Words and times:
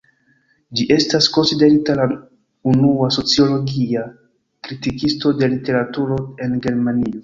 Ĝi 0.77 0.85
estas 0.95 1.27
konsiderita 1.35 1.97
la 1.99 2.07
unua 2.73 3.11
"sociologia" 3.19 4.09
kritikisto 4.69 5.39
de 5.43 5.55
literaturo 5.57 6.23
en 6.47 6.63
Germanio. 6.69 7.19